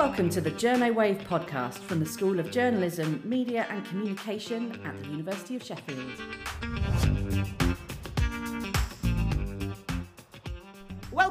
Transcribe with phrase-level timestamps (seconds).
[0.00, 4.98] Welcome to the Journo Wave podcast from the School of Journalism, Media and Communication at
[4.98, 6.12] the University of Sheffield.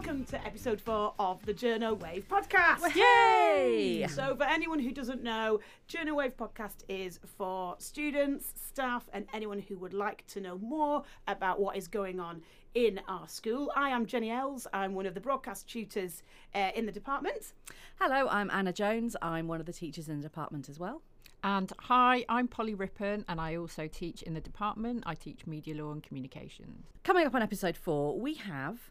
[0.10, 2.96] Welcome to episode four of the Journo Wave podcast.
[2.96, 4.08] Yay!
[4.08, 9.60] So, for anyone who doesn't know, Journo Wave podcast is for students, staff, and anyone
[9.60, 12.42] who would like to know more about what is going on
[12.74, 13.72] in our school.
[13.76, 14.66] I am Jenny Eells.
[14.74, 16.24] I'm one of the broadcast tutors
[16.56, 17.54] uh, in the department.
[18.00, 19.16] Hello, I'm Anna Jones.
[19.22, 21.04] I'm one of the teachers in the department as well.
[21.44, 25.04] And hi, I'm Polly Rippon, and I also teach in the department.
[25.06, 26.88] I teach media law and communications.
[27.04, 28.90] Coming up on episode four, we have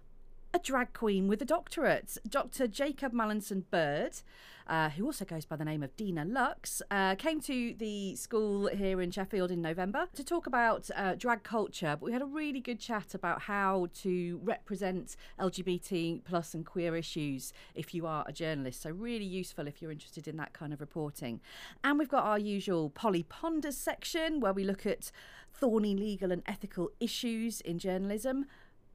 [0.54, 2.66] a drag queen with a doctorate, Dr.
[2.66, 4.12] Jacob Mallinson Bird,
[4.66, 8.68] uh, who also goes by the name of Dinah Lux, uh, came to the school
[8.68, 11.96] here in Sheffield in November to talk about uh, drag culture.
[11.98, 16.96] But we had a really good chat about how to represent LGBT plus and queer
[16.96, 18.82] issues if you are a journalist.
[18.82, 21.40] So really useful if you're interested in that kind of reporting.
[21.84, 25.10] And we've got our usual Polly Ponders section where we look at
[25.52, 28.46] thorny legal and ethical issues in journalism.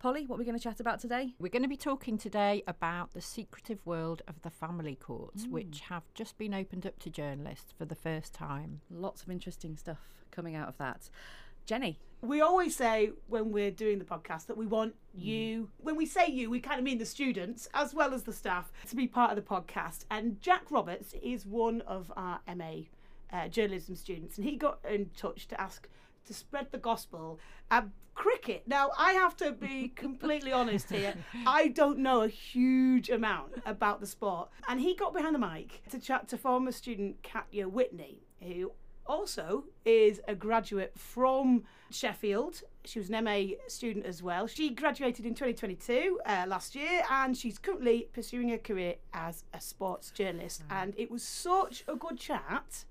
[0.03, 1.33] Polly, what are we going to chat about today?
[1.39, 5.51] We're going to be talking today about the secretive world of the family courts, mm.
[5.51, 8.81] which have just been opened up to journalists for the first time.
[8.91, 11.09] Lots of interesting stuff coming out of that.
[11.65, 12.01] Jenny.
[12.21, 15.23] We always say when we're doing the podcast that we want mm.
[15.23, 18.33] you, when we say you, we kind of mean the students as well as the
[18.33, 20.03] staff to be part of the podcast.
[20.11, 22.73] And Jack Roberts is one of our MA
[23.31, 25.87] uh, journalism students, and he got in touch to ask
[26.25, 27.39] to spread the gospel.
[27.71, 28.63] Um, cricket.
[28.67, 31.15] Now, I have to be completely honest here.
[31.47, 34.49] I don't know a huge amount about the sport.
[34.67, 38.71] And he got behind the mic to chat to former student Katya Witney, who
[39.05, 42.61] also is a graduate from Sheffield.
[42.85, 44.47] She was an MA student as well.
[44.47, 49.61] She graduated in 2022 uh, last year and she's currently pursuing a career as a
[49.61, 50.63] sports journalist.
[50.69, 52.85] And it was such a good chat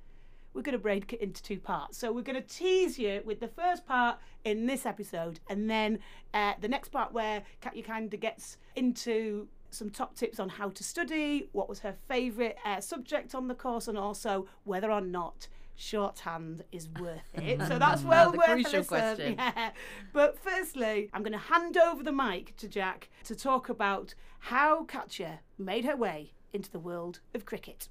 [0.55, 1.99] we're going to break it into two parts.
[1.99, 5.99] So we're going to tease you with the first part in this episode, and then
[6.35, 10.69] uh, the next part where Katya kind of gets into some top tips on how
[10.69, 15.01] to study, what was her favourite uh, subject on the course, and also whether or
[15.01, 17.61] not shorthand is worth it.
[17.67, 19.37] So that's well the worth crucial question.
[19.39, 19.71] Yeah.
[20.13, 24.85] But firstly, I'm going to hand over the mic to Jack to talk about how
[24.85, 27.89] Katya made her way into the world of cricket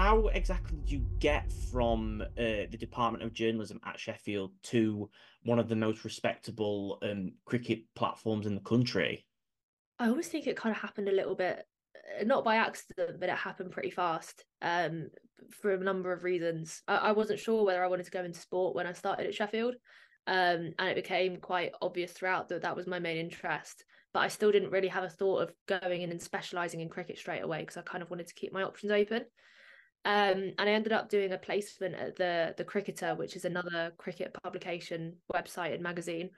[0.00, 5.10] how exactly did you get from uh, the Department of Journalism at Sheffield to
[5.42, 9.26] one of the most respectable um, cricket platforms in the country?
[9.98, 11.66] I always think it kind of happened a little bit,
[12.18, 15.08] uh, not by accident, but it happened pretty fast um,
[15.60, 16.80] for a number of reasons.
[16.88, 19.34] I-, I wasn't sure whether I wanted to go into sport when I started at
[19.34, 19.74] Sheffield.
[20.26, 23.84] Um, and it became quite obvious throughout that that was my main interest.
[24.14, 27.18] But I still didn't really have a thought of going in and specialising in cricket
[27.18, 29.26] straight away because I kind of wanted to keep my options open.
[30.04, 33.92] Um, and I ended up doing a placement at the the Cricketer, which is another
[33.98, 36.30] cricket publication website and magazine.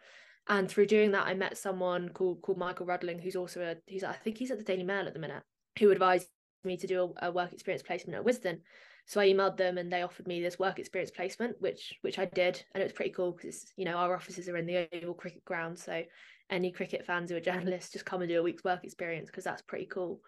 [0.48, 4.02] And through doing that, I met someone called called Michael Rudling, who's also a he's
[4.02, 5.42] I think he's at the Daily Mail at the minute,
[5.78, 6.28] who advised
[6.64, 8.60] me to do a, a work experience placement at Wisden.
[9.06, 12.24] So I emailed them and they offered me this work experience placement, which which I
[12.24, 15.14] did, and it was pretty cool because you know our offices are in the Oval
[15.14, 16.02] Cricket Ground, so
[16.50, 19.44] any cricket fans who are journalists just come and do a week's work experience because
[19.44, 20.20] that's pretty cool.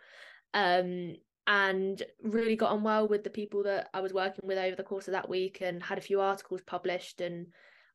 [0.55, 1.15] Um,
[1.47, 4.83] and really got on well with the people that I was working with over the
[4.83, 7.47] course of that week and had a few articles published and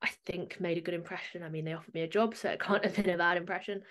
[0.02, 1.44] I think made a good impression.
[1.44, 3.82] I mean, they offered me a job, so it can't have been a bad impression.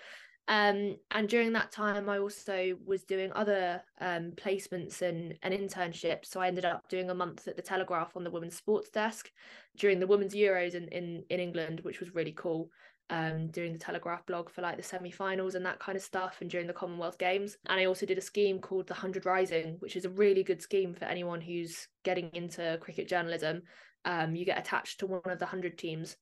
[0.47, 6.25] Um, and during that time, I also was doing other um, placements and, and internships.
[6.25, 9.29] So I ended up doing a month at the Telegraph on the women's sports desk
[9.77, 12.71] during the women's Euros in, in, in England, which was really cool
[13.09, 16.49] um, doing the Telegraph blog for like the semi-finals and that kind of stuff, and
[16.49, 17.57] during the Commonwealth Games.
[17.67, 20.61] And I also did a scheme called the Hundred Rising, which is a really good
[20.61, 23.63] scheme for anyone who's getting into cricket journalism.
[24.05, 26.17] Um, you get attached to one of the hundred teams,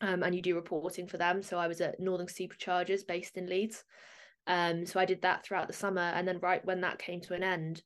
[0.00, 1.42] um, and you do reporting for them.
[1.42, 3.84] So I was at Northern Superchargers, based in Leeds.
[4.46, 7.34] Um, so I did that throughout the summer, and then right when that came to
[7.34, 7.82] an end.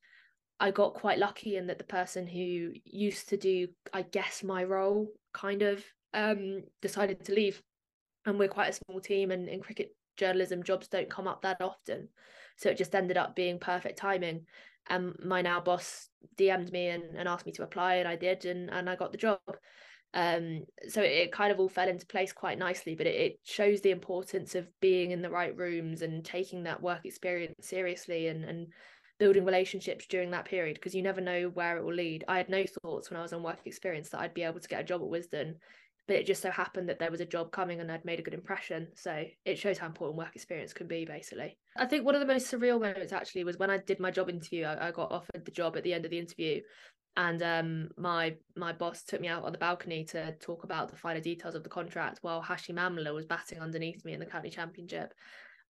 [0.60, 4.62] I got quite lucky in that the person who used to do, I guess, my
[4.62, 5.84] role kind of
[6.14, 7.60] um, decided to leave
[8.26, 11.60] and we're quite a small team and in cricket journalism jobs don't come up that
[11.60, 12.08] often.
[12.56, 14.46] So it just ended up being perfect timing.
[14.88, 18.44] And my now boss dm'd me and, and asked me to apply and i did
[18.44, 19.40] and, and i got the job.
[20.12, 23.40] Um, so it, it, kind of all fell into place quite nicely but it, it,
[23.42, 28.28] shows the importance of being in the right rooms and taking that work experience seriously
[28.28, 28.68] and, and
[29.18, 32.24] building relationships during that period because you never know where it will lead.
[32.28, 34.68] I had no thoughts when i was on work experience that i'd be able to
[34.68, 35.54] get a job at wisden
[36.06, 38.22] but it just so happened that there was a job coming and I'd made a
[38.22, 38.88] good impression.
[38.94, 41.56] So it shows how important work experience can be, basically.
[41.76, 44.28] I think one of the most surreal moments actually was when I did my job
[44.28, 44.64] interview.
[44.64, 46.60] I, I got offered the job at the end of the interview,
[47.16, 50.96] and um, my my boss took me out on the balcony to talk about the
[50.96, 54.50] finer details of the contract while Hashim Amla was batting underneath me in the county
[54.50, 55.14] championship.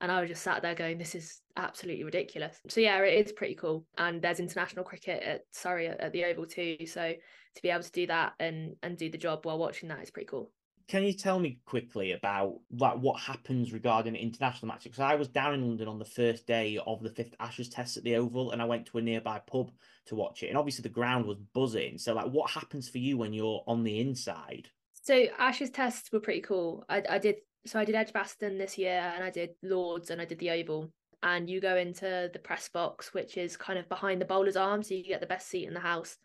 [0.05, 2.59] And I was just sat there going, this is absolutely ridiculous.
[2.69, 3.87] So, yeah, it is pretty cool.
[3.97, 6.77] And there's international cricket at Surrey at, at the Oval too.
[6.85, 7.15] So,
[7.55, 10.11] to be able to do that and and do the job while watching that is
[10.11, 10.51] pretty cool.
[10.89, 14.85] Can you tell me quickly about like what happens regarding international matches?
[14.93, 17.97] Because I was down in London on the first day of the fifth Ashes Test
[17.97, 19.71] at the Oval, and I went to a nearby pub
[20.09, 20.49] to watch it.
[20.49, 21.97] And obviously the ground was buzzing.
[21.97, 24.69] So like, what happens for you when you're on the inside?
[25.03, 26.85] So Ashes tests were pretty cool.
[26.91, 27.37] I, I did
[27.67, 30.91] so I did Edgbaston this year, and I did Lords, and I did the Oval.
[31.23, 34.83] And you go into the press box, which is kind of behind the bowler's arm,
[34.83, 36.19] so you get the best seat in the house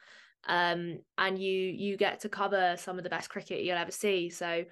[0.48, 4.30] um, and you you get to cover some of the best cricket you'll ever see.
[4.30, 4.64] So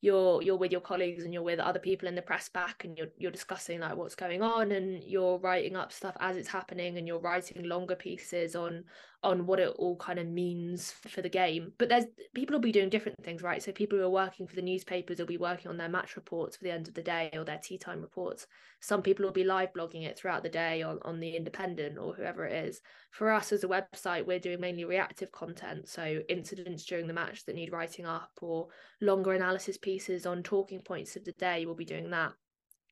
[0.00, 2.96] you're you're with your colleagues and you're with other people in the press back and
[2.96, 6.96] you're you're discussing like what's going on and you're writing up stuff as it's happening
[6.96, 8.84] and you're writing longer pieces on
[9.22, 11.72] on what it all kind of means for the game.
[11.76, 13.62] But there's people will be doing different things right?
[13.62, 16.56] So people who are working for the newspapers will be working on their match reports
[16.56, 18.46] for the end of the day or their tea time reports.
[18.80, 22.14] Some people will be live blogging it throughout the day on, on the independent or
[22.14, 22.80] whoever it is.
[23.10, 27.44] For us as a website we're doing mainly reactive content so incidents during the match
[27.44, 28.68] that need writing up or
[29.02, 32.32] longer analysis pieces on talking points of the day we'll be doing that.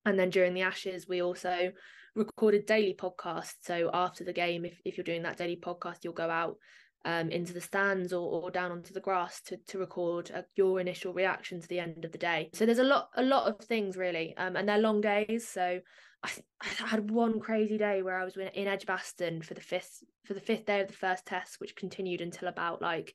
[0.04, 1.72] And then during the ashes we also
[2.18, 3.54] recorded daily podcasts.
[3.62, 6.56] So after the game, if, if you're doing that daily podcast, you'll go out
[7.04, 10.80] um, into the stands or, or down onto the grass to, to record uh, your
[10.80, 12.50] initial reaction to the end of the day.
[12.52, 15.48] So there's a lot a lot of things really, um, and they're long days.
[15.48, 15.80] So
[16.22, 16.30] I,
[16.60, 20.34] I had one crazy day where I was in, in Edgbaston for the fifth for
[20.34, 23.14] the fifth day of the first test, which continued until about like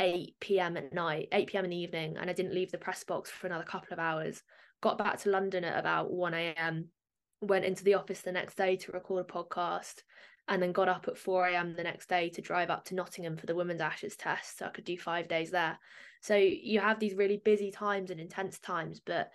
[0.00, 0.76] 8 p.m.
[0.76, 1.64] at night, 8 p.m.
[1.64, 4.42] in the evening, and I didn't leave the press box for another couple of hours.
[4.80, 6.88] Got back to London at about 1 a.m
[7.42, 10.02] went into the office the next day to record a podcast
[10.48, 11.74] and then got up at 4 a.m.
[11.76, 14.58] the next day to drive up to Nottingham for the women's Ashes test.
[14.58, 15.78] So I could do five days there.
[16.20, 19.30] So you have these really busy times and intense times, but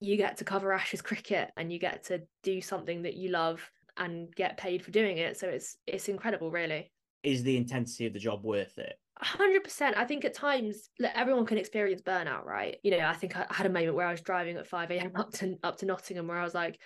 [0.00, 3.68] you get to cover Ashes cricket and you get to do something that you love
[3.96, 5.36] and get paid for doing it.
[5.36, 6.92] So it's it's incredible, really.
[7.22, 8.94] Is the intensity of the job worth it?
[9.22, 9.96] hundred percent.
[9.96, 12.78] I think at times everyone can experience burnout, right?
[12.82, 15.12] You know, I think I had a moment where I was driving at five a.m.
[15.14, 16.78] up to up to Nottingham, where I was like,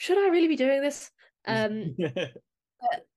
[0.00, 1.10] should I really be doing this?
[1.46, 1.96] Um,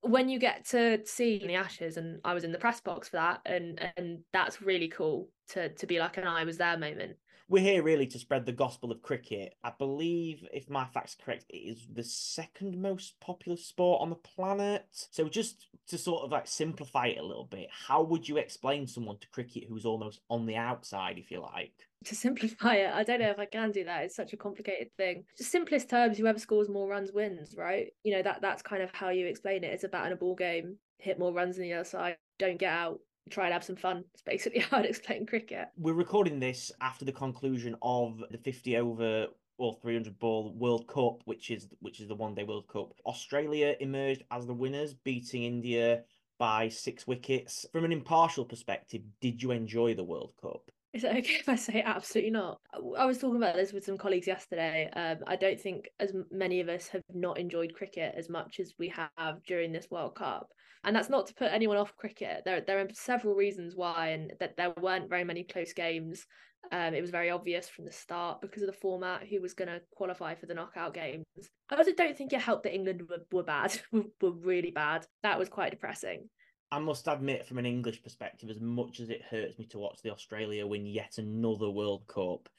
[0.01, 3.17] when you get to see the ashes, and I was in the press box for
[3.17, 7.17] that, and and that's really cool to to be like an I was there moment.
[7.49, 9.53] We're here really to spread the gospel of cricket.
[9.61, 14.09] I believe, if my facts are correct, it is the second most popular sport on
[14.09, 14.85] the planet.
[15.11, 18.87] So just to sort of like simplify it a little bit, how would you explain
[18.87, 21.73] someone to cricket who's almost on the outside, if you like?
[22.05, 24.03] To simplify it, I don't know if I can do that.
[24.05, 25.25] It's such a complicated thing.
[25.37, 27.87] Just simplest terms, whoever scores more runs wins, right?
[28.03, 29.73] You know, that that's kind of how you explain it.
[29.73, 32.73] It's about in a ball game, hit more runs than the other side, don't get
[32.73, 34.03] out, try and have some fun.
[34.13, 35.67] It's basically how I'd explain cricket.
[35.77, 39.27] We're recording this after the conclusion of the 50 over
[39.57, 42.93] or 300 ball World Cup, which is which is the one day World Cup.
[43.05, 46.03] Australia emerged as the winners, beating India
[46.39, 47.65] by six wickets.
[47.71, 50.69] From an impartial perspective, did you enjoy the World Cup?
[50.93, 52.59] Is it okay if I say absolutely not?
[52.97, 54.89] I was talking about this with some colleagues yesterday.
[54.95, 58.73] Um, I don't think as many of us have not enjoyed cricket as much as
[58.77, 60.47] we have during this World Cup,
[60.83, 62.43] and that's not to put anyone off cricket.
[62.45, 66.25] There, there are several reasons why, and that there weren't very many close games.
[66.71, 69.67] Um, it was very obvious from the start because of the format who was going
[69.67, 71.25] to qualify for the knockout games.
[71.69, 75.05] I also don't think it helped that England were, were bad, were really bad.
[75.23, 76.29] That was quite depressing.
[76.73, 80.01] I must admit, from an English perspective, as much as it hurts me to watch
[80.01, 82.49] the Australia win yet another World Cup,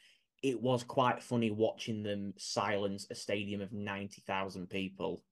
[0.40, 5.24] it was quite funny watching them silence a stadium of 90,000 people.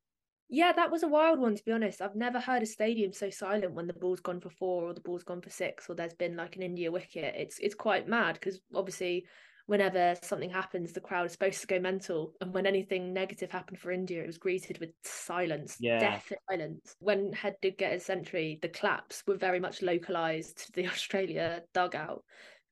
[0.49, 2.03] Yeah, that was a wild one, to be honest.
[2.03, 5.01] I've never heard a stadium so silent when the ball's gone for four or the
[5.01, 7.37] ball's gone for six or there's been like an India wicket.
[7.39, 9.27] It's it's quite mad because obviously
[9.67, 12.33] whenever something happens, the crowd is supposed to go mental.
[12.41, 15.99] And when anything negative happened for India, it was greeted with silence, yeah.
[15.99, 16.97] death silence.
[16.99, 21.63] When Head did get his century, the claps were very much localized to the Australia
[21.75, 22.25] dugout.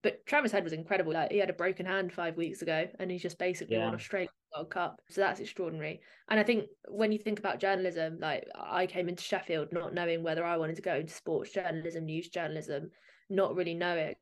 [0.02, 1.12] But Travis Head was incredible.
[1.12, 3.85] Like he had a broken hand five weeks ago, and he's just basically yeah.
[3.85, 5.00] won Australia World Cup.
[5.11, 6.00] So that's extraordinary.
[6.30, 10.23] And I think when you think about journalism, like I came into Sheffield not knowing
[10.23, 12.90] whether I wanted to go into sports journalism, news journalism,
[13.28, 14.14] not really knowing.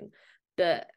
[0.57, 0.89] But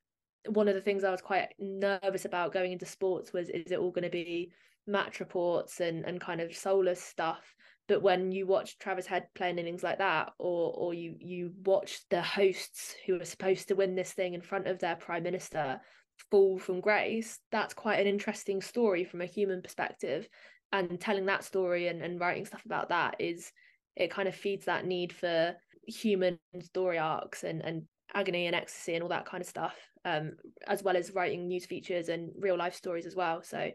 [0.47, 3.79] one of the things I was quite nervous about going into sports was is it
[3.79, 4.51] all going to be
[4.87, 7.55] match reports and and kind of soulless stuff
[7.87, 12.01] But when you watch Travis Head playing innings like that, or or you you watch
[12.09, 15.81] the hosts who are supposed to win this thing in front of their prime minister
[16.29, 20.27] fall from grace, that's quite an interesting story from a human perspective.
[20.71, 23.51] And telling that story and, and writing stuff about that is
[23.95, 25.55] it kind of feeds that need for
[25.85, 27.83] human story arcs and, and
[28.13, 30.31] agony and ecstasy and all that kind of stuff um,
[30.67, 33.71] as well as writing news features and real life stories as well so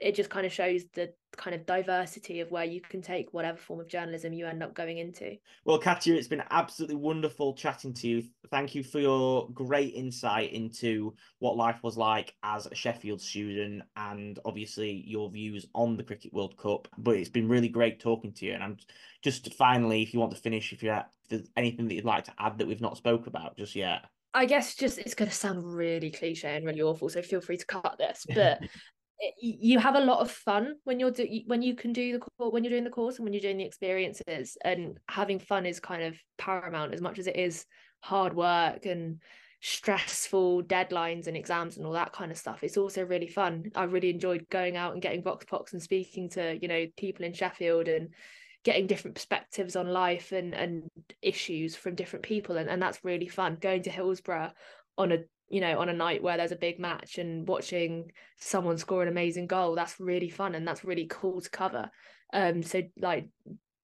[0.00, 3.58] it just kind of shows the kind of diversity of where you can take whatever
[3.58, 5.36] form of journalism you end up going into.
[5.64, 8.22] Well, Katya, it's been absolutely wonderful chatting to you.
[8.50, 13.82] Thank you for your great insight into what life was like as a Sheffield student
[13.96, 16.88] and obviously your views on the Cricket World Cup.
[16.96, 18.52] But it's been really great talking to you.
[18.52, 18.76] And I'm
[19.22, 22.24] just finally, if you want to finish, if, you're, if there's anything that you'd like
[22.24, 24.04] to add that we've not spoke about just yet.
[24.34, 27.56] I guess just it's going to sound really cliche and really awful, so feel free
[27.56, 28.26] to cut this.
[28.32, 28.60] But
[29.40, 32.62] you have a lot of fun when you're do when you can do the when
[32.62, 36.04] you're doing the course and when you're doing the experiences and having fun is kind
[36.04, 37.64] of paramount as much as it is
[38.00, 39.20] hard work and
[39.60, 43.82] stressful deadlines and exams and all that kind of stuff it's also really fun i
[43.82, 47.32] really enjoyed going out and getting vox pops and speaking to you know people in
[47.32, 48.10] sheffield and
[48.64, 50.88] getting different perspectives on life and and
[51.22, 54.50] issues from different people and, and that's really fun going to hillsborough
[54.96, 55.18] on a
[55.50, 59.08] you know, on a night where there's a big match and watching someone score an
[59.08, 61.90] amazing goal, that's really fun and that's really cool to cover.
[62.32, 63.28] Um, so like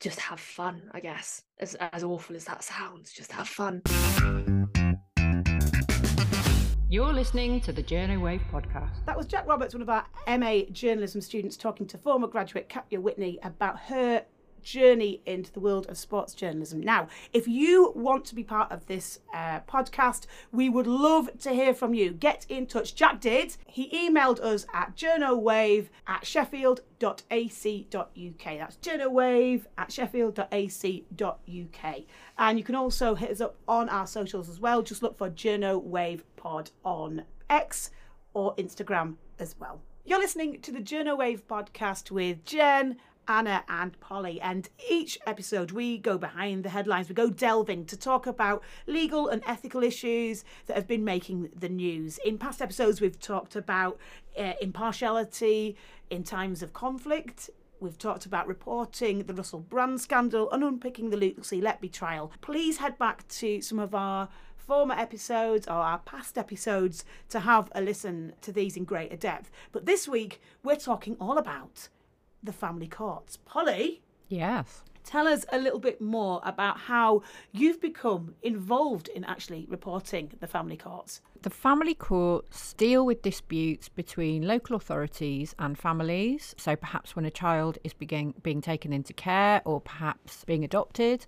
[0.00, 1.42] just have fun, I guess.
[1.58, 3.80] As as awful as that sounds, just have fun.
[6.90, 9.04] You're listening to the Journo Wave podcast.
[9.06, 10.04] That was Jack Roberts, one of our
[10.38, 14.24] MA journalism students, talking to former graduate Katya Witney about her
[14.64, 16.80] journey into the world of sports journalism.
[16.80, 21.50] Now, if you want to be part of this uh, podcast, we would love to
[21.50, 22.12] hear from you.
[22.12, 22.94] Get in touch.
[22.94, 23.56] Jack did.
[23.66, 27.24] He emailed us at journowave at sheffield.ac.uk.
[28.44, 31.94] That's journowave at sheffield.ac.uk.
[32.38, 34.82] And you can also hit us up on our socials as well.
[34.82, 37.90] Just look for Journo Wave Pod on X
[38.32, 39.80] or Instagram as well.
[40.06, 44.40] You're listening to the Journo Wave podcast with Jen Anna and Polly.
[44.40, 49.28] And each episode, we go behind the headlines, we go delving to talk about legal
[49.28, 52.18] and ethical issues that have been making the news.
[52.24, 53.98] In past episodes, we've talked about
[54.38, 55.76] uh, impartiality
[56.10, 57.50] in times of conflict.
[57.80, 62.32] We've talked about reporting the Russell Brand scandal and unpicking the Lucy Letby trial.
[62.40, 67.70] Please head back to some of our former episodes or our past episodes to have
[67.74, 69.50] a listen to these in greater depth.
[69.72, 71.88] But this week, we're talking all about
[72.44, 73.38] the family courts.
[73.44, 74.02] Polly?
[74.28, 74.82] Yes.
[75.04, 77.22] Tell us a little bit more about how
[77.52, 81.20] you've become involved in actually reporting the family courts.
[81.44, 86.54] The family courts deal with disputes between local authorities and families.
[86.56, 91.26] So, perhaps when a child is being, being taken into care or perhaps being adopted.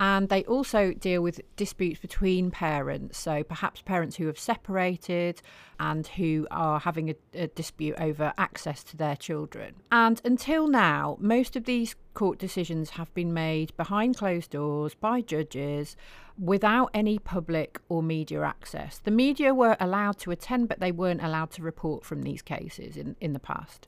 [0.00, 3.18] And they also deal with disputes between parents.
[3.18, 5.40] So, perhaps parents who have separated
[5.78, 9.76] and who are having a, a dispute over access to their children.
[9.92, 15.20] And until now, most of these court decisions have been made behind closed doors by
[15.20, 15.96] judges
[16.38, 18.98] without any public or media access.
[18.98, 22.96] The media were allowed to attend, but they weren't allowed to report from these cases
[22.96, 23.86] in, in the past.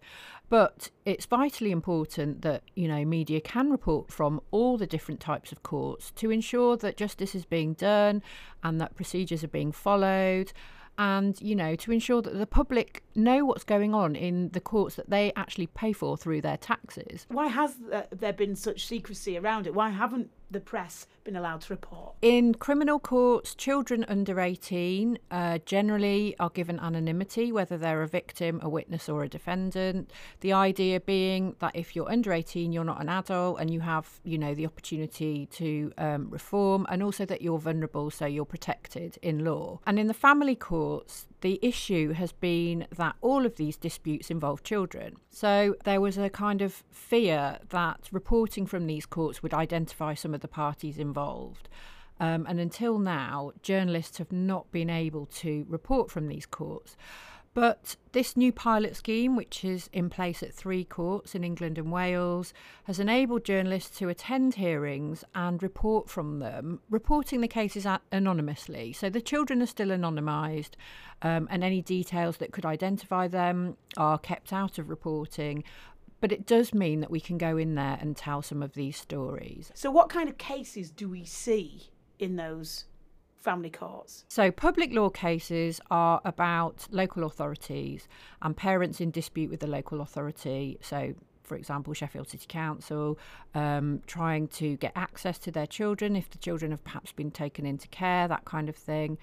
[0.50, 5.52] But it's vitally important that, you know, media can report from all the different types
[5.52, 8.22] of courts to ensure that justice is being done
[8.62, 10.52] and that procedures are being followed
[10.98, 14.96] and you know to ensure that the public know what's going on in the courts
[14.96, 17.26] that they actually pay for through their taxes.
[17.28, 19.74] Why has uh, there been such secrecy around it?
[19.74, 22.14] Why haven't the press been allowed to report?
[22.22, 28.60] In criminal courts, children under 18 uh, generally are given anonymity, whether they're a victim,
[28.62, 30.10] a witness, or a defendant.
[30.40, 34.20] The idea being that if you're under 18, you're not an adult and you have,
[34.24, 39.18] you know, the opportunity to um, reform, and also that you're vulnerable, so you're protected
[39.20, 39.80] in law.
[39.86, 44.62] And in the family courts, the issue has been that all of these disputes involve
[44.62, 45.16] children.
[45.28, 50.32] So there was a kind of fear that reporting from these courts would identify some
[50.32, 51.68] of the parties involved.
[52.20, 56.96] Um, and until now, journalists have not been able to report from these courts.
[57.54, 61.92] But this new pilot scheme, which is in place at three courts in England and
[61.92, 62.52] Wales,
[62.84, 68.92] has enabled journalists to attend hearings and report from them, reporting the cases anonymously.
[68.92, 70.72] So the children are still anonymised,
[71.22, 75.62] um, and any details that could identify them are kept out of reporting.
[76.24, 78.96] But it does mean that we can go in there and tell some of these
[78.96, 79.70] stories.
[79.74, 82.86] So, what kind of cases do we see in those
[83.36, 84.24] family courts?
[84.28, 88.08] So, public law cases are about local authorities
[88.40, 90.78] and parents in dispute with the local authority.
[90.80, 91.12] So,
[91.44, 93.18] for example, Sheffield City Council,
[93.54, 97.66] um, trying to get access to their children if the children have perhaps been taken
[97.66, 99.18] into care, that kind of thing.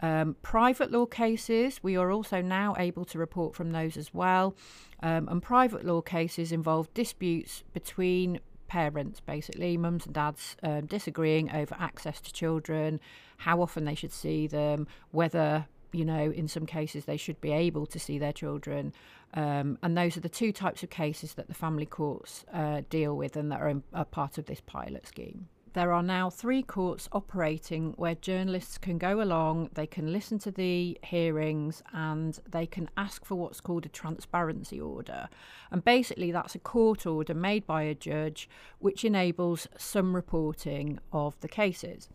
[0.00, 4.54] Um, private law cases, we are also now able to report from those as well.
[5.02, 11.50] Um, and private law cases involve disputes between parents, basically, mums and dads um, disagreeing
[11.52, 13.00] over access to children,
[13.38, 15.66] how often they should see them, whether
[15.96, 18.92] you know, in some cases they should be able to see their children.
[19.34, 23.16] Um, and those are the two types of cases that the family courts uh, deal
[23.16, 25.48] with and that are, in, are part of this pilot scheme.
[25.72, 30.50] There are now three courts operating where journalists can go along, they can listen to
[30.50, 35.28] the hearings, and they can ask for what's called a transparency order.
[35.70, 38.48] And basically, that's a court order made by a judge
[38.78, 42.08] which enables some reporting of the cases.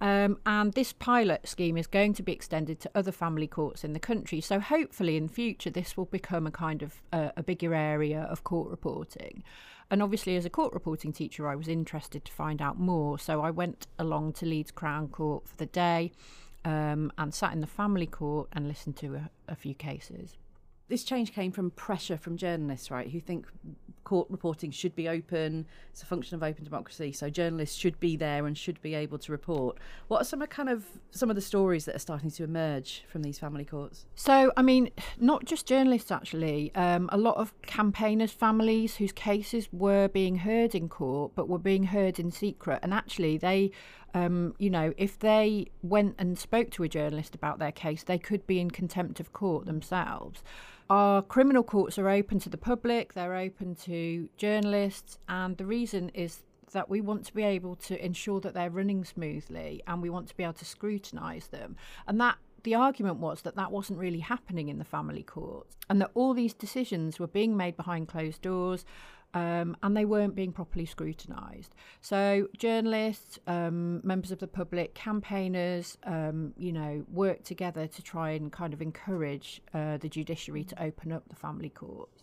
[0.00, 3.94] Um, and this pilot scheme is going to be extended to other family courts in
[3.94, 4.40] the country.
[4.40, 8.44] So hopefully, in future, this will become a kind of uh, a bigger area of
[8.44, 9.42] court reporting.
[9.90, 13.18] And obviously, as a court reporting teacher, I was interested to find out more.
[13.18, 16.12] So I went along to Leeds Crown Court for the day
[16.64, 20.36] um, and sat in the family court and listened to a, a few cases
[20.88, 23.46] this change came from pressure from journalists, right, who think
[24.06, 25.66] court reporting should be open.
[25.90, 29.18] It's a function of open democracy, so journalists should be there and should be able
[29.18, 29.78] to report.
[30.06, 33.04] What are some of kind of some of the stories that are starting to emerge
[33.08, 34.06] from these family courts?
[34.14, 36.72] So, I mean, not just journalists actually.
[36.76, 41.58] Um, a lot of campaigners' families whose cases were being heard in court, but were
[41.58, 43.72] being heard in secret, and actually they
[44.14, 48.18] um, you know, if they went and spoke to a journalist about their case, they
[48.18, 50.42] could be in contempt of court themselves.
[50.88, 56.10] Our criminal courts are open to the public, they're open to journalists, and the reason
[56.10, 60.10] is that we want to be able to ensure that they're running smoothly and we
[60.10, 61.76] want to be able to scrutinise them.
[62.06, 66.00] And that the argument was that that wasn't really happening in the family courts and
[66.00, 68.84] that all these decisions were being made behind closed doors
[69.36, 71.74] um, and they weren't being properly scrutinised.
[72.00, 78.30] So journalists, um, members of the public, campaigners, um, you know, worked together to try
[78.30, 82.22] and kind of encourage uh, the judiciary to open up the family courts.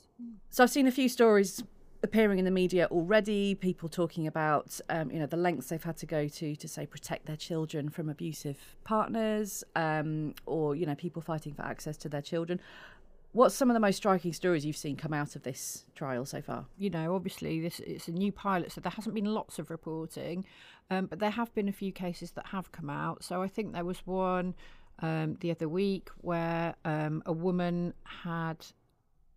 [0.49, 1.63] So I've seen a few stories
[2.01, 3.53] appearing in the media already.
[3.53, 6.87] People talking about, um, you know, the lengths they've had to go to to say
[6.87, 12.09] protect their children from abusive partners, um, or you know, people fighting for access to
[12.09, 12.59] their children.
[13.33, 16.39] What's some of the most striking stories you've seen come out of this trial so
[16.39, 16.67] far?
[16.77, 20.45] You know, obviously this it's a new pilot, so there hasn't been lots of reporting,
[20.91, 23.23] um, but there have been a few cases that have come out.
[23.23, 24.53] So I think there was one
[24.99, 28.67] um, the other week where um, a woman had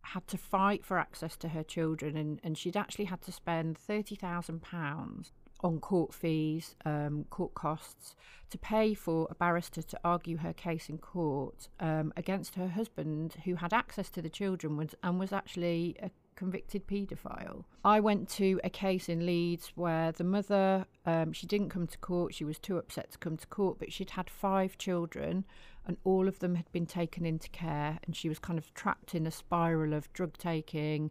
[0.02, 3.78] had to fight for access to her children, and, and she'd actually had to spend
[3.78, 8.14] thirty thousand pounds on court fees, um, court costs,
[8.50, 13.36] to pay for a barrister to argue her case in court um, against her husband,
[13.44, 17.64] who had access to the children was, and was actually a convicted paedophile.
[17.84, 21.98] I went to a case in Leeds where the mother, um, she didn't come to
[21.98, 25.44] court, she was too upset to come to court, but she'd had five children
[25.86, 29.14] and all of them had been taken into care, and she was kind of trapped
[29.14, 31.10] in a spiral of drug taking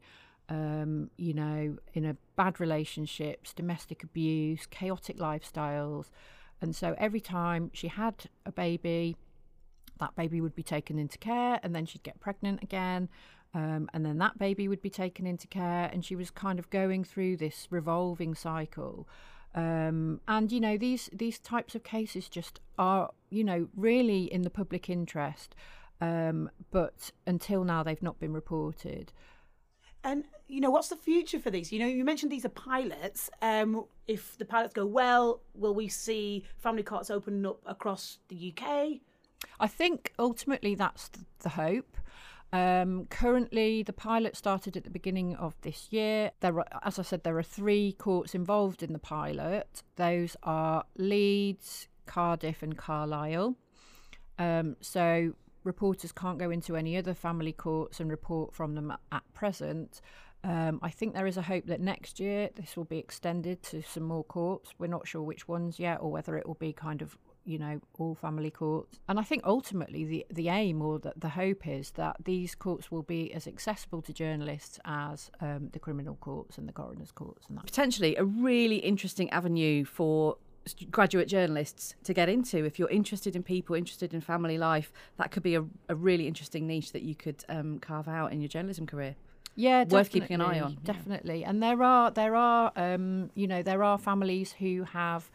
[0.50, 6.10] um, you know, in a bad relationships, domestic abuse, chaotic lifestyles.
[6.62, 9.16] And so every time she had a baby,
[10.00, 13.10] that baby would be taken into care and then she'd get pregnant again.
[13.54, 15.90] Um, and then that baby would be taken into care.
[15.92, 19.08] And she was kind of going through this revolving cycle.
[19.56, 24.42] Um, and you know these these types of cases just are you know really in
[24.42, 25.56] the public interest,
[26.02, 29.14] um, but until now they've not been reported.
[30.04, 31.72] And you know, what's the future for these?
[31.72, 33.30] You know, you mentioned these are pilots.
[33.42, 38.54] Um, if the pilots go well, will we see family courts open up across the
[38.56, 39.00] UK?
[39.60, 41.98] I think ultimately that's the hope.
[42.54, 46.32] Um, currently, the pilot started at the beginning of this year.
[46.40, 49.84] There are, as I said, there are three courts involved in the pilot.
[49.96, 53.56] Those are Leeds, Cardiff, and Carlisle.
[54.38, 59.24] Um, so reporters can't go into any other family courts and report from them at,
[59.34, 60.00] present.
[60.46, 63.82] Um, I think there is a hope that next year this will be extended to
[63.82, 64.76] some more courts.
[64.78, 67.80] We're not sure which ones yet, or whether it will be kind of you know
[68.00, 71.92] all family courts and i think ultimately the the aim or the, the hope is
[71.92, 76.68] that these courts will be as accessible to journalists as um, the criminal courts and
[76.68, 80.38] the coroner's courts and that potentially a really interesting avenue for
[80.90, 82.66] graduate journalists to get into.
[82.66, 86.28] If you're interested in people, interested in family life, that could be a, a really
[86.28, 89.16] interesting niche that you could um, carve out in your journalism career.
[89.56, 90.78] Yeah, worth keeping an eye on.
[90.84, 91.50] Definitely, yeah.
[91.50, 95.30] and there are there are um, you know there are families who have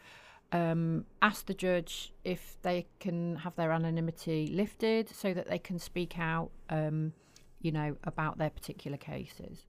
[0.51, 5.79] um, asked the judge if they can have their anonymity lifted so that they can
[5.79, 7.13] speak out, um,
[7.61, 9.63] you know, about their particular cases.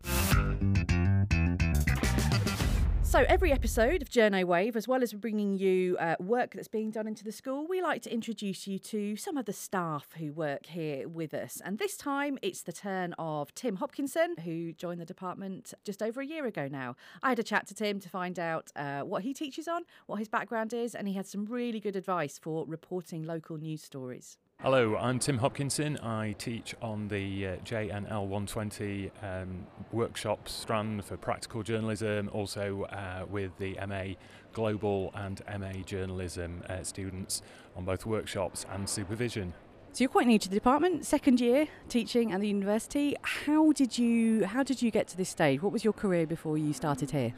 [3.12, 6.90] So, every episode of Journo Wave, as well as bringing you uh, work that's being
[6.90, 10.32] done into the school, we like to introduce you to some of the staff who
[10.32, 11.60] work here with us.
[11.62, 16.22] And this time it's the turn of Tim Hopkinson, who joined the department just over
[16.22, 16.96] a year ago now.
[17.22, 20.18] I had a chat to Tim to find out uh, what he teaches on, what
[20.18, 24.38] his background is, and he had some really good advice for reporting local news stories.
[24.62, 25.98] Hello, I'm Tim Hopkinson.
[26.04, 33.26] I teach on the uh, JNL 120 um, workshop strand for practical journalism, also uh,
[33.28, 34.14] with the MA
[34.52, 37.42] Global and MA Journalism uh, students
[37.74, 39.52] on both workshops and supervision.
[39.94, 43.16] So you're quite new to the department, second year teaching at the university.
[43.22, 45.60] How did you how did you get to this stage?
[45.60, 47.34] What was your career before you started here?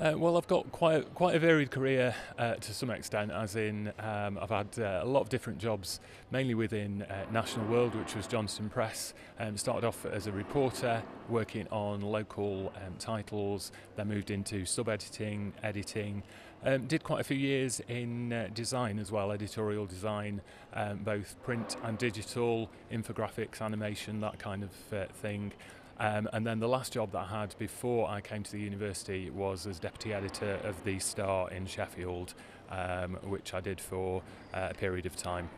[0.00, 3.92] Uh, well, I've got quite quite a varied career uh, to some extent, as in
[3.98, 8.14] um, I've had uh, a lot of different jobs, mainly within uh, National World, which
[8.14, 9.12] was Johnston Press.
[9.38, 15.52] Um, started off as a reporter, working on local um, titles, then moved into sub-editing,
[15.62, 16.22] editing.
[16.64, 20.40] Um, did quite a few years in uh, design as well, editorial design,
[20.72, 25.52] um, both print and digital, infographics, animation, that kind of uh, thing.
[26.00, 29.28] Um, and then the last job that I had before I came to the university
[29.28, 32.32] was as deputy editor of the Star in Sheffield,
[32.70, 34.22] um, which I did for
[34.54, 35.50] uh, a period of time.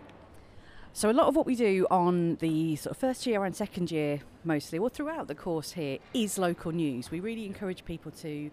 [0.93, 3.93] So a lot of what we do on the sort of first year and second
[3.93, 7.13] year, mostly, or throughout the course here, is local news.
[7.13, 8.51] We really encourage people to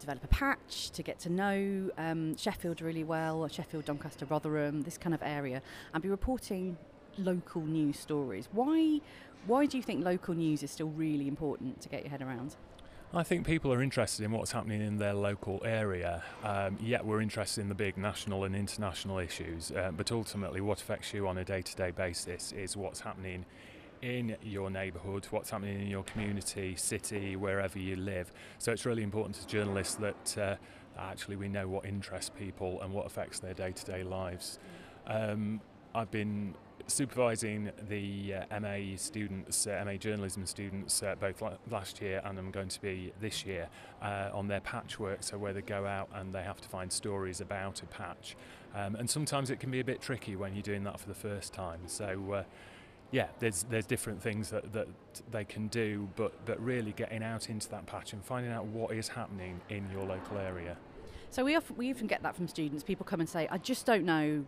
[0.00, 4.96] develop a patch to get to know um, Sheffield really well, Sheffield, Doncaster, Rotherham, this
[4.96, 5.60] kind of area,
[5.92, 6.78] and be reporting
[7.18, 8.48] local news stories.
[8.52, 9.00] Why
[9.46, 12.56] why do you think local news is still really important to get your head around?
[13.14, 17.20] I think people are interested in what's happening in their local area, um, yet we're
[17.20, 19.70] interested in the big national and international issues.
[19.70, 23.46] Uh, but ultimately, what affects you on a day to day basis is what's happening
[24.02, 28.32] in your neighbourhood, what's happening in your community, city, wherever you live.
[28.58, 30.56] So it's really important as journalists that uh,
[30.98, 34.58] actually we know what interests people and what affects their day to day lives.
[35.06, 35.60] Um,
[35.94, 36.54] I've been
[36.86, 42.38] supervising the uh, MA students, uh, MA journalism students, uh, both la- last year and
[42.38, 43.68] I'm going to be this year
[44.02, 45.22] uh, on their patchwork.
[45.22, 48.36] So where they go out and they have to find stories about a patch,
[48.74, 51.14] um, and sometimes it can be a bit tricky when you're doing that for the
[51.14, 51.80] first time.
[51.86, 52.32] So.
[52.32, 52.42] Uh,
[53.12, 54.88] yeah, there's there's different things that, that
[55.30, 58.92] they can do, but but really getting out into that patch and finding out what
[58.92, 60.76] is happening in your local area.
[61.30, 62.82] So we often, we even get that from students.
[62.82, 64.44] People come and say, "I just don't know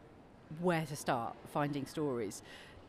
[0.61, 2.43] where to start finding stories.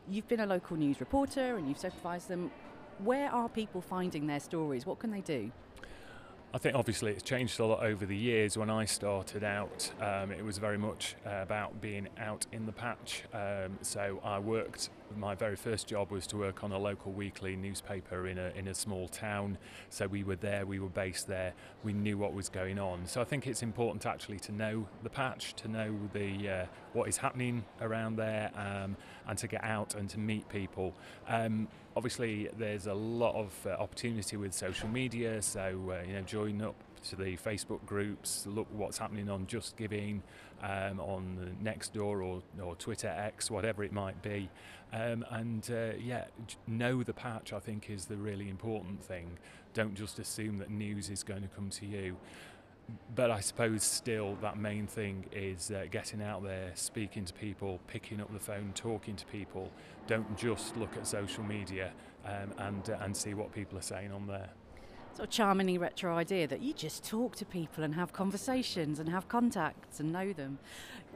[0.08, 2.50] You've been a local news reporter and you've supervised them.
[2.98, 4.86] Where are people finding their stories?
[4.86, 5.50] What can they do?
[6.52, 8.58] I think obviously it's changed a lot over the years.
[8.58, 12.72] When I started out, um, it was very much uh, about being out in the
[12.72, 13.22] patch.
[13.32, 14.90] Um, so I worked.
[15.16, 18.68] My very first job was to work on a local weekly newspaper in a in
[18.68, 19.58] a small town.
[19.88, 23.06] So we were there, we were based there, we knew what was going on.
[23.06, 27.08] So I think it's important actually to know the patch, to know the uh, what
[27.08, 28.96] is happening around there, um,
[29.26, 30.94] and to get out and to meet people.
[31.28, 35.42] Um, obviously, there's a lot of uh, opportunity with social media.
[35.42, 39.76] So uh, you know, join up to the Facebook groups, look what's happening on Just
[39.76, 40.22] Giving,
[40.62, 44.48] um, on Nextdoor or, or Twitter X, whatever it might be.
[44.92, 46.24] Um, and uh, yeah,
[46.66, 49.38] know the patch, I think, is the really important thing.
[49.72, 52.16] Don't just assume that news is going to come to you
[53.14, 57.80] but I suppose still that main thing is uh, getting out there, speaking to people,
[57.86, 59.70] picking up the phone, talking to people.
[60.06, 61.92] Don't just look at social media
[62.24, 64.50] um, and uh, and see what people are saying on there.
[65.12, 69.08] Sort of charmingly retro idea that you just talk to people and have conversations and
[69.08, 70.58] have contacts and know them.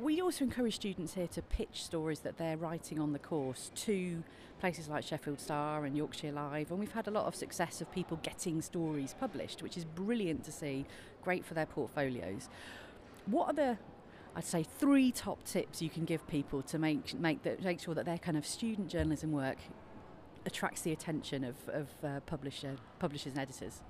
[0.00, 4.24] We also encourage students here to pitch stories that they're writing on the course to
[4.61, 7.92] places like Sheffield Star and Yorkshire Live, and we've had a lot of success of
[7.92, 10.87] people getting stories published, which is brilliant to see,
[11.22, 12.48] great for their portfolios.
[13.26, 13.78] What are the
[14.37, 17.94] I'd say three top tips you can give people to make make that make sure
[17.94, 19.59] that their kind of student journalism work
[20.46, 23.80] attracts the attention of, of uh, publisher publishers and editors.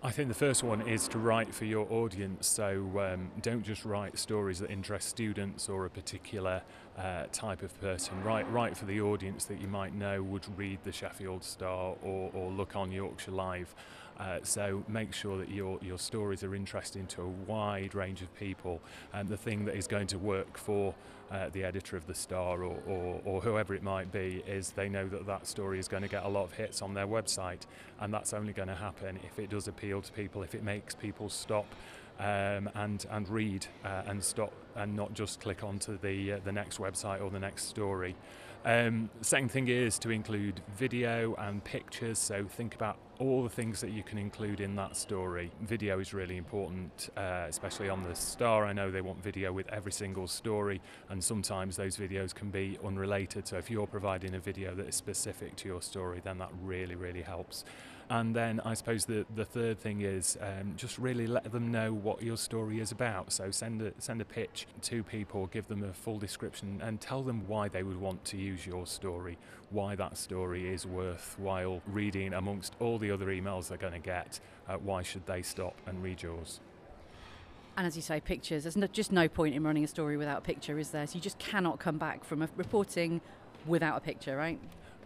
[0.00, 2.46] I think the first one is to write for your audience.
[2.46, 6.62] So um, don't just write stories that interest students or a particular
[6.96, 8.22] uh, type of person.
[8.22, 12.30] Write, write for the audience that you might know would read the Sheffield Star or,
[12.32, 13.74] or look on Yorkshire Live.
[14.20, 18.32] Uh, so make sure that your, your stories are interesting to a wide range of
[18.36, 18.80] people.
[19.12, 20.94] And the thing that is going to work for
[21.30, 24.88] uh, the editor of the Star or, or, or, whoever it might be is they
[24.88, 27.66] know that that story is going to get a lot of hits on their website.
[28.00, 30.94] And that's only going to happen if it does appeal to people, if it makes
[30.94, 31.66] people stop
[32.18, 36.52] um, and and read uh, and stop and not just click onto the uh, the
[36.52, 38.16] next website or the next story.
[38.64, 42.18] Um, second thing is to include video and pictures.
[42.18, 45.50] So think about all the things that you can include in that story.
[45.62, 48.64] Video is really important, uh, especially on the Star.
[48.64, 52.78] I know they want video with every single story, and sometimes those videos can be
[52.84, 53.48] unrelated.
[53.48, 56.94] So if you're providing a video that is specific to your story, then that really,
[56.94, 57.64] really helps.
[58.10, 61.92] And then I suppose the, the third thing is um, just really let them know
[61.92, 63.32] what your story is about.
[63.32, 67.22] So send a, send a pitch to people, give them a full description, and tell
[67.22, 69.36] them why they would want to use your story,
[69.68, 74.40] why that story is worthwhile reading amongst all the other emails they're going to get.
[74.68, 76.60] Uh, why should they stop and read yours?
[77.76, 78.64] And as you say, pictures.
[78.64, 81.06] There's no, just no point in running a story without a picture, is there?
[81.06, 83.20] So you just cannot come back from reporting
[83.66, 84.58] without a picture, right?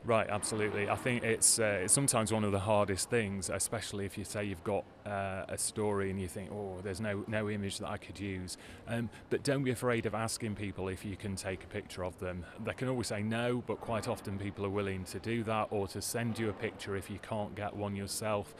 [0.04, 0.90] Right, absolutely.
[0.90, 4.64] I think it's uh, sometimes one of the hardest things, especially if you say you've
[4.64, 8.18] got uh, a story and you think, oh, there's no no image that I could
[8.18, 8.56] use.
[8.88, 12.18] Um, but don't be afraid of asking people if you can take a picture of
[12.18, 12.44] them.
[12.64, 15.86] They can always say no, but quite often people are willing to do that or
[15.88, 18.56] to send you a picture if you can't get one yourself.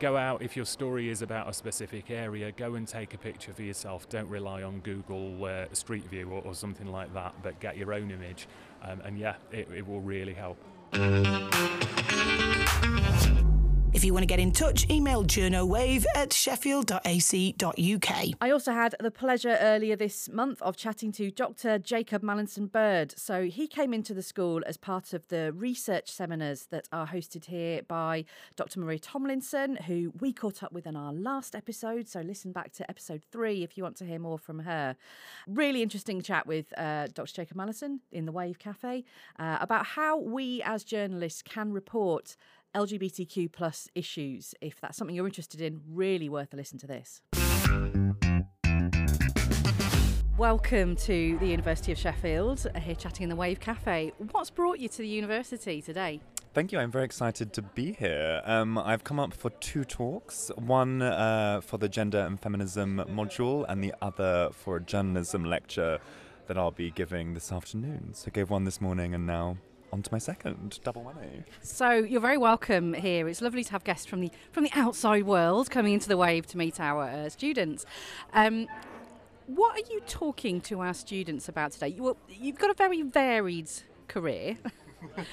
[0.00, 2.50] Go out if your story is about a specific area.
[2.52, 4.08] Go and take a picture for yourself.
[4.08, 7.92] Don't rely on Google uh, Street View or, or, something like that, but get your
[7.92, 8.46] own image.
[8.80, 10.56] Um, and yeah, it, it will really help.
[10.92, 11.48] うん。
[13.98, 18.26] If you want to get in touch, email journowave at sheffield.ac.uk.
[18.40, 21.80] I also had the pleasure earlier this month of chatting to Dr.
[21.80, 23.12] Jacob Mallinson Bird.
[23.18, 27.46] So he came into the school as part of the research seminars that are hosted
[27.46, 28.78] here by Dr.
[28.78, 32.06] Marie Tomlinson, who we caught up with in our last episode.
[32.06, 34.94] So listen back to episode three if you want to hear more from her.
[35.48, 37.32] Really interesting chat with uh, Dr.
[37.32, 39.02] Jacob Mallinson in the Wave Cafe
[39.40, 42.36] uh, about how we as journalists can report
[42.74, 44.54] LGBTQ plus issues.
[44.60, 47.22] If that's something you're interested in, really worth a listen to this.
[50.38, 54.12] Welcome to the University of Sheffield, uh, here chatting in the Wave Cafe.
[54.30, 56.20] What's brought you to the university today?
[56.54, 56.78] Thank you.
[56.78, 58.40] I'm very excited to be here.
[58.44, 63.64] Um, I've come up for two talks one uh, for the gender and feminism module,
[63.68, 65.98] and the other for a journalism lecture
[66.46, 68.14] that I'll be giving this afternoon.
[68.14, 69.56] So, I gave one this morning, and now
[69.92, 71.44] on to my second double whammy.
[71.62, 73.28] So you're very welcome here.
[73.28, 76.46] It's lovely to have guests from the from the outside world coming into the wave
[76.48, 77.86] to meet our uh, students.
[78.32, 78.66] Um,
[79.46, 81.88] what are you talking to our students about today?
[81.88, 83.70] You, well, you've got a very varied
[84.06, 84.58] career.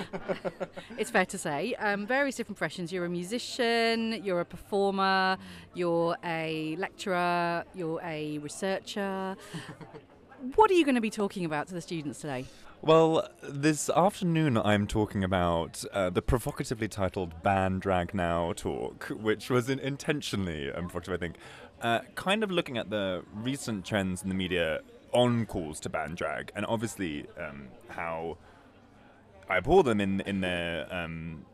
[0.98, 1.76] it's fair to say.
[1.76, 2.94] Um, various different professions.
[2.94, 5.38] You're a musician, you're a performer,
[5.74, 9.36] you're a lecturer, you're a researcher.
[10.56, 12.46] What are you going to be talking about to the students today?
[12.82, 19.50] Well, this afternoon I'm talking about uh, the provocatively titled Ban Drag Now talk, which
[19.50, 21.36] was in- intentionally provocative, I think.
[21.82, 24.82] Uh, kind of looking at the recent trends in the media
[25.12, 28.38] on calls to ban drag, and obviously um, how
[29.50, 31.46] I abhor them in, in their um,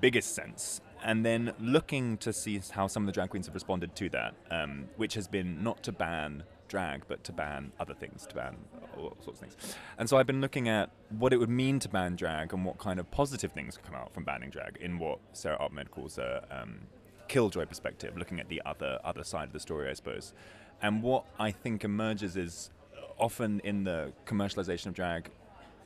[0.00, 0.80] biggest sense.
[1.02, 4.34] And then looking to see how some of the drag queens have responded to that,
[4.50, 8.56] um, which has been not to ban drag, but to ban other things, to ban
[8.96, 9.56] all sorts of things.
[9.98, 12.78] And so I've been looking at what it would mean to ban drag and what
[12.78, 16.16] kind of positive things could come out from banning drag in what Sara Ahmed calls
[16.16, 16.80] a um,
[17.28, 20.32] killjoy perspective, looking at the other other side of the story, I suppose.
[20.80, 22.70] And what I think emerges is
[23.18, 25.30] often in the commercialization of drag,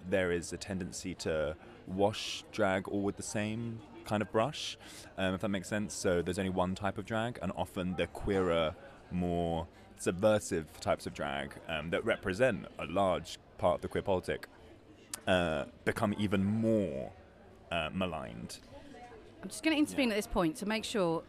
[0.08, 4.76] there is a tendency to wash drag all with the same kind of brush,
[5.18, 5.94] um, if that makes sense.
[5.94, 8.74] So there's only one type of drag, and often the queerer,
[9.10, 9.66] more
[9.98, 14.48] subversive types of drag um, that represent a large part of the queer politic
[15.26, 17.12] uh, become even more
[17.70, 18.59] uh, maligned.
[19.42, 20.14] I'm just going to intervene yeah.
[20.14, 21.22] at this point to make sure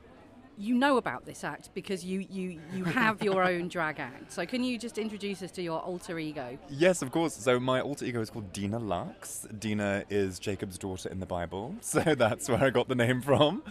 [0.58, 4.32] you know about this act because you you you have your own drag act.
[4.32, 6.58] So can you just introduce us to your alter ego?
[6.70, 7.34] Yes, of course.
[7.36, 9.48] So my alter ego is called Dinah Lux.
[9.58, 13.64] Dinah is Jacob's daughter in the Bible, so that's where I got the name from.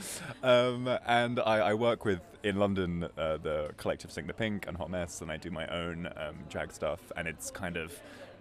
[0.43, 4.77] Um, and I, I, work with in London uh, the collective Sink the Pink and
[4.77, 7.93] Hot Mess, and I do my own um, drag stuff, and it's kind of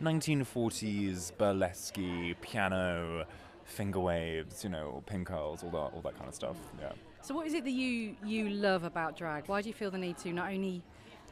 [0.01, 1.99] 1940s burlesque
[2.41, 3.25] piano
[3.63, 6.57] finger waves, you know, pin curls, all that all that kind of stuff.
[6.79, 6.91] Yeah.
[7.23, 9.47] So, what is it that you you love about drag?
[9.47, 10.83] Why do you feel the need to not only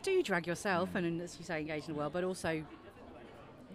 [0.04, 2.64] do drag yourself and, as you say, engage in the world, but also,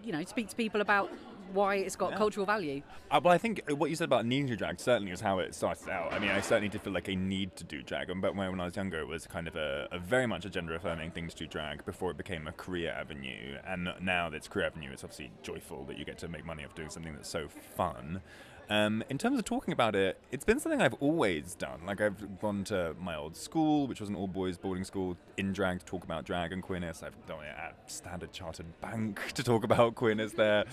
[0.03, 1.11] you know, speak to people about
[1.53, 2.17] why it's got yeah.
[2.17, 2.81] cultural value?
[3.11, 5.53] Uh, well, I think what you said about needing to drag certainly is how it
[5.53, 6.11] started out.
[6.11, 8.59] I mean, I certainly did feel like a need to do drag, but when, when
[8.59, 11.27] I was younger, it was kind of a, a very much a gender affirming thing
[11.27, 13.59] to do drag before it became a career avenue.
[13.65, 16.65] And now that it's career avenue, it's obviously joyful that you get to make money
[16.65, 18.21] off doing something that's so fun.
[18.69, 21.85] Um, in terms of talking about it, it's been something I've always done.
[21.85, 25.53] Like I've gone to my old school, which was an all boys boarding school, in
[25.53, 27.01] drag to talk about drag and queerness.
[27.01, 30.65] I've done it at Standard Chartered Bank to talk about queerness there,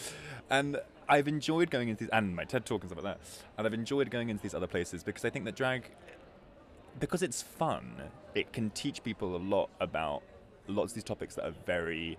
[0.50, 0.78] and
[1.08, 3.26] I've enjoyed going into these and my TED talk and stuff like that.
[3.56, 5.90] And I've enjoyed going into these other places because I think that drag
[6.98, 7.94] because it's fun,
[8.34, 10.22] it can teach people a lot about
[10.68, 12.18] lots of these topics that are very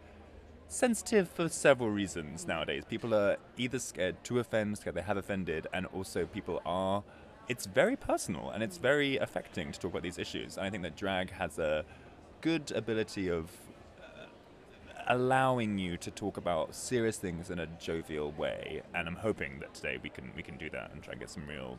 [0.67, 2.84] sensitive for several reasons nowadays.
[2.86, 7.04] People are either scared to offend, scared they have offended, and also people are.
[7.47, 10.58] It's very personal and it's very affecting to talk about these issues.
[10.58, 11.86] And I think that drag has a
[12.41, 13.51] good ability of
[13.99, 14.25] uh,
[15.08, 18.82] allowing you to talk about serious things in a jovial way.
[18.95, 21.30] And I'm hoping that today we can we can do that and try and get
[21.30, 21.78] some real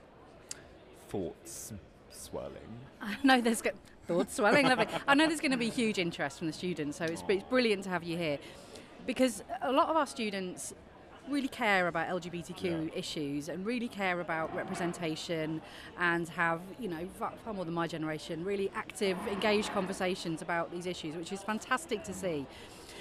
[1.09, 1.73] thoughts
[2.11, 2.81] swirling.
[3.01, 3.71] I know there's go-
[4.07, 4.67] thoughts swelling.
[4.67, 4.87] Lovely.
[5.09, 7.83] I know there's going to be huge interest from the students, so it's, it's brilliant
[7.85, 8.39] to have you here
[9.07, 10.75] because a lot of our students
[11.29, 12.99] really care about LGBTQ Yeah.
[12.99, 15.61] issues and really care about representation
[15.99, 20.71] and have, you know, far, far more than my generation, really active, engaged conversations about
[20.71, 22.47] these issues, which is fantastic to see.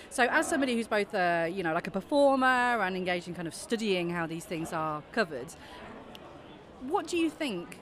[0.09, 3.47] So, as somebody who's both, uh, you know, like a performer and engaged in kind
[3.47, 5.53] of studying how these things are covered,
[6.81, 7.77] what do you think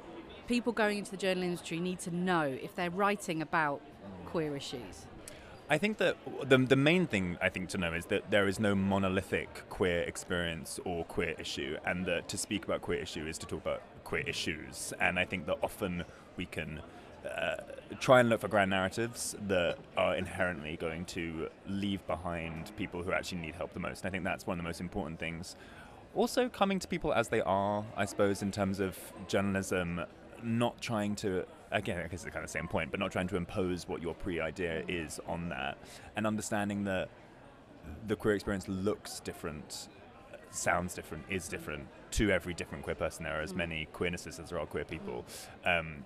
[0.48, 3.82] people going into the journal industry need to know if they're writing about
[4.26, 5.06] queer issues?
[5.70, 8.60] I think that the, the main thing I think to know is that there is
[8.60, 13.38] no monolithic queer experience or queer issue, and that to speak about queer issue is
[13.40, 14.94] to talk about queer issues.
[15.00, 16.04] And I think that often
[16.36, 16.82] we can
[17.26, 17.56] uh,
[18.00, 23.14] try and look for grand narratives that are inherently going to leave behind people who
[23.14, 24.02] actually need help the most.
[24.02, 25.56] And I think that's one of the most important things.
[26.14, 28.98] Also, coming to people as they are, I suppose, in terms of
[29.28, 30.02] journalism,
[30.44, 33.12] not trying to again, I guess it's the kind of the same point, but not
[33.12, 35.78] trying to impose what your pre-idea is on that,
[36.16, 37.10] and understanding that
[38.08, 39.90] the queer experience looks different,
[40.52, 43.24] sounds different, is different to every different queer person.
[43.26, 45.26] There are as many queernesses as there are queer people.
[45.66, 46.06] Um,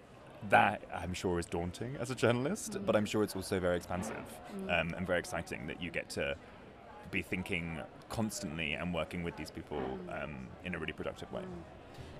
[0.49, 4.23] that I'm sure is daunting as a journalist, but I'm sure it's also very expansive
[4.69, 6.36] um, and very exciting that you get to
[7.10, 11.41] be thinking constantly and working with these people um, in a really productive way.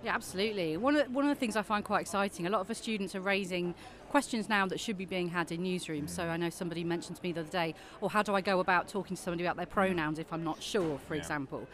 [0.03, 0.77] Yeah, absolutely.
[0.77, 3.15] One of, one of the things I find quite exciting, a lot of the students
[3.15, 3.73] are raising
[4.10, 6.10] questions now that should be being had in newsrooms.
[6.10, 8.60] So I know somebody mentioned to me the other day, or how do I go
[8.60, 11.21] about talking to somebody about their pronouns if I'm not sure, for Yeah.
[11.21, 11.67] example.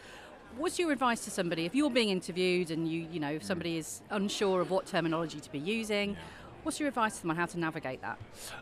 [0.56, 3.76] What's your advice to somebody if you're being interviewed and you, you know, if somebody
[3.76, 3.80] mm.
[3.80, 6.16] is unsure of what terminology to be using?
[6.62, 8.18] What's your advice to them on how to navigate that?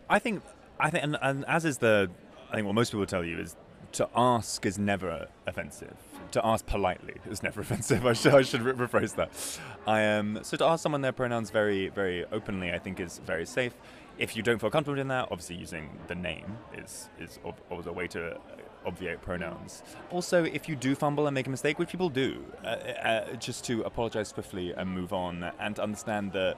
[0.09, 0.42] I think,
[0.81, 2.11] I think, and, and as is the,
[2.51, 3.57] I think what most people tell you is
[3.92, 5.96] to ask is never offensive.
[6.33, 8.07] To ask politely is never offensive.
[8.07, 9.31] I should, I should re- rephrase that.
[9.87, 13.45] I um, so to ask someone their pronouns very, very openly, I think is very
[13.47, 13.75] safe.
[14.18, 17.92] If you don't feel comfortable in that, obviously using the name is is ob- a
[17.92, 18.38] way to uh,
[18.87, 19.83] obviate pronouns.
[20.11, 23.64] Also, if you do fumble and make a mistake, which people do, uh, uh, just
[23.66, 26.57] to apologize swiftly and move on, and understand that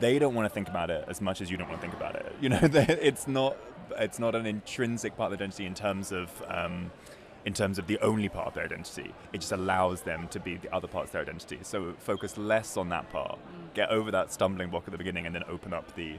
[0.00, 1.94] they don't want to think about it as much as you don't want to think
[1.98, 2.34] about it.
[2.40, 3.56] You know, it's not
[3.98, 6.90] it's not an intrinsic part of their identity in terms of um,
[7.44, 9.12] in terms of the only part of their identity.
[9.32, 11.58] It just allows them to be the other parts of their identity.
[11.62, 13.38] So focus less on that part,
[13.74, 16.18] get over that stumbling block at the beginning, and then open up the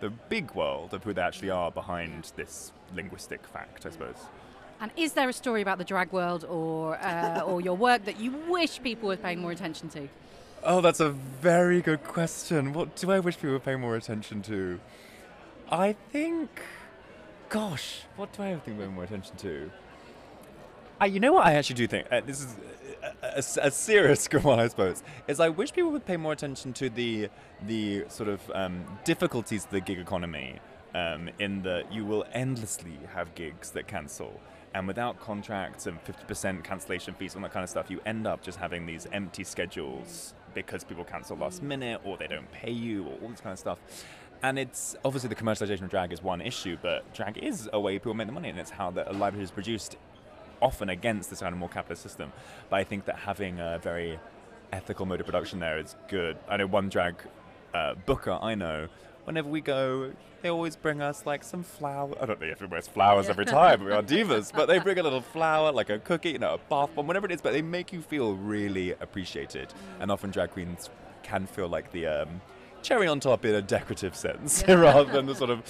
[0.00, 4.16] the big world of who they actually are behind this linguistic fact, I suppose.
[4.80, 8.18] And is there a story about the drag world or uh, or your work that
[8.18, 10.08] you wish people were paying more attention to?
[10.62, 12.72] Oh, that's a very good question.
[12.72, 14.80] What do I wish people would pay more attention to?
[15.70, 16.48] I think,
[17.48, 19.70] gosh, what do I think pay more attention to?
[21.04, 22.56] I, you know what I actually do think uh, this is
[23.02, 25.02] a, a, a serious one, I suppose.
[25.28, 27.28] Is I wish people would pay more attention to the
[27.66, 30.60] the sort of um, difficulties of the gig economy.
[30.94, 34.40] Um, in that you will endlessly have gigs that cancel,
[34.74, 38.44] and without contracts and 50% cancellation fees and that kind of stuff, you end up
[38.44, 43.06] just having these empty schedules because people cancel last minute or they don't pay you
[43.06, 43.80] or all this kind of stuff.
[44.44, 47.94] And it's obviously the commercialization of drag is one issue, but drag is a way
[47.94, 49.96] people make the money, and it's how the livelihood is produced,
[50.60, 52.32] often against this kind of more capitalist system.
[52.70, 54.18] But I think that having a very
[54.72, 56.36] ethical mode of production there is good.
[56.48, 57.16] I know one drag
[57.72, 58.88] uh, booker I know.
[59.24, 60.12] Whenever we go,
[60.42, 62.14] they always bring us like some flower.
[62.20, 63.82] I don't know if it wears flowers every time.
[63.82, 66.58] We are divas, but they bring a little flower, like a cookie, you know, a
[66.58, 67.40] bath bomb, whatever it is.
[67.40, 69.72] But they make you feel really appreciated.
[70.00, 70.90] And often drag queens
[71.22, 72.42] can feel like the um,
[72.82, 75.62] cherry on top in a decorative sense, rather than the sort of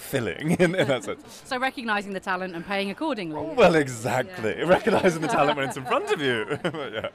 [0.00, 1.42] filling in, in that sense.
[1.50, 3.54] So recognizing the talent and paying accordingly.
[3.54, 4.62] Well, exactly.
[4.64, 6.58] Recognizing the talent when it's in front of you.
[6.64, 7.08] yeah.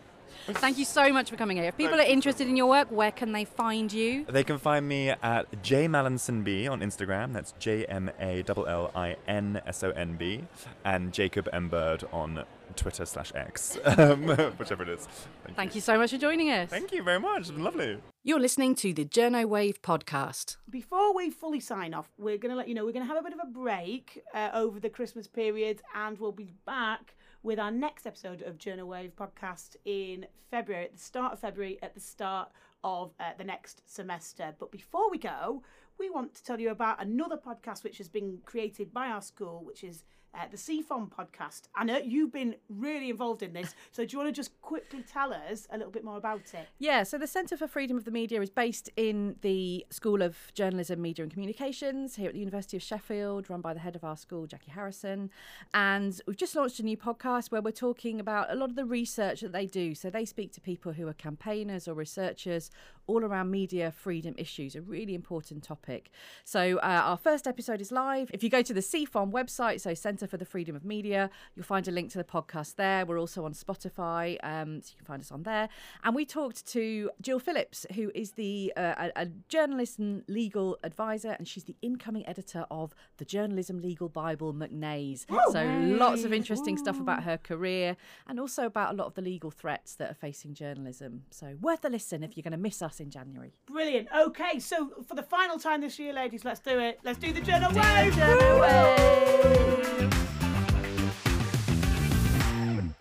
[0.48, 1.66] Thank you so much for coming here.
[1.66, 4.26] If people are interested in your work, where can they find you?
[4.30, 7.34] They can find me at jmallinsonb on Instagram.
[7.34, 10.44] That's J M A L L I N S O N B,
[10.84, 12.44] and Jacob M Bird on
[12.76, 15.08] Twitter slash X, um, whichever it is.
[15.44, 16.70] Thank, Thank you so much for joining us.
[16.70, 17.42] Thank you very much.
[17.42, 18.00] It's been lovely.
[18.24, 20.58] You're listening to the Journo Wave podcast.
[20.70, 23.24] Before we fully sign off, we're going to let you know we're going to have
[23.24, 27.60] a bit of a break uh, over the Christmas period and we'll be back with
[27.60, 31.94] our next episode of Journo Wave podcast in February, at the start of February, at
[31.94, 32.50] the start
[32.84, 34.56] of uh, the next semester.
[34.58, 35.62] But before we go,
[36.00, 39.62] we want to tell you about another podcast which has been created by our school,
[39.64, 40.04] which is
[40.36, 41.64] uh, the CFOM podcast.
[41.80, 45.34] Anna, you've been really involved in this, so do you want to just quickly tell
[45.34, 46.68] us a little bit more about it?
[46.80, 50.38] Yeah, so the Centre for Freedom of the Media is based in the School of
[50.54, 54.04] Journalism, Media and Communications here at the University of Sheffield, run by the head of
[54.04, 55.30] our school, Jackie Harrison.
[55.74, 58.86] And we've just launched a new podcast where we're talking about a lot of the
[58.86, 59.96] research that they do.
[59.96, 62.70] So they speak to people who are campaigners or researchers
[63.08, 66.10] all around media freedom issues, a really important topic.
[66.44, 68.30] So uh, our first episode is live.
[68.34, 71.66] If you go to the CFOM website, so Centre for the Freedom of Media, you'll
[71.66, 73.06] find a link to the podcast there.
[73.06, 75.70] We're also on Spotify, um, so you can find us on there.
[76.04, 80.78] And we talked to Jill Phillips, who is the uh, a, a journalist and legal
[80.84, 85.26] advisor, and she's the incoming editor of the Journalism Legal Bible McNae's.
[85.52, 87.98] so lots of interesting stuff about her career
[88.28, 91.24] and also about a lot of the legal threats that are facing journalism.
[91.32, 93.54] So worth a listen if you're going to miss us in January.
[93.68, 94.08] Brilliant.
[94.18, 97.00] Okay, so for the final time this year, ladies, let's do it.
[97.04, 98.16] Let's do the journal Do wave.
[98.16, 100.15] the journo wave.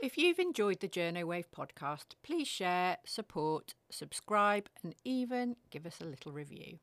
[0.05, 5.99] If you've enjoyed the Journo Wave podcast, please share, support, subscribe, and even give us
[5.99, 6.79] a little review.